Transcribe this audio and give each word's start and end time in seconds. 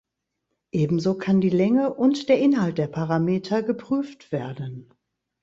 Ebenso 0.71 1.15
kann 1.15 1.41
die 1.41 1.51
Länge 1.51 1.93
und 1.93 2.27
der 2.27 2.39
Inhalt 2.39 2.79
der 2.79 2.87
Parameter 2.87 3.61
geprüft 3.61 4.31
werden. 4.31 4.91